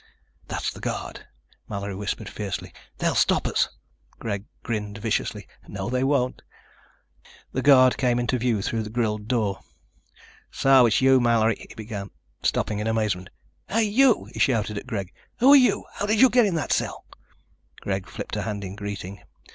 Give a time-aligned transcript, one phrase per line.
[0.47, 1.27] "That's the guard,"
[1.69, 2.73] Mallory whispered fiercely.
[2.97, 3.69] "They'll stop us."
[4.17, 5.47] Greg grinned viciously.
[5.67, 6.41] "No, they won't."
[7.51, 9.59] The guard came into view through the grilled door.
[10.49, 12.09] "So it's you, Mallory..." he began,
[12.41, 13.29] stopping in amazement.
[13.69, 15.13] "Hey, you!" he shouted at Greg.
[15.37, 15.85] "Who are you?
[15.93, 17.05] How did you get in that cell?"
[17.81, 19.21] Greg flipped a hand in greeting.